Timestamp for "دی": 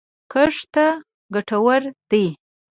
2.09-2.25